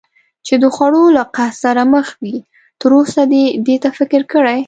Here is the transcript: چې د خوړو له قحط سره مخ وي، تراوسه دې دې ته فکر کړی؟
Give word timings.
چې 0.45 0.55
د 0.63 0.65
خوړو 0.75 1.03
له 1.17 1.23
قحط 1.35 1.55
سره 1.63 1.81
مخ 1.93 2.07
وي، 2.21 2.37
تراوسه 2.81 3.21
دې 3.31 3.43
دې 3.65 3.75
ته 3.83 3.89
فکر 3.99 4.21
کړی؟ 4.33 4.59